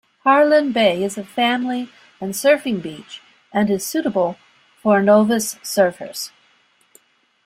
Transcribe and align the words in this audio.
Harlyn 0.25 0.73
Bay 0.73 1.03
is 1.03 1.15
a 1.15 1.23
family 1.23 1.87
and 2.19 2.33
surfing 2.33 2.81
beach 2.81 3.21
and 3.53 3.69
is 3.69 3.85
suitable 3.85 4.35
for 4.81 4.99
novice 4.99 5.59
surfers. 5.63 6.31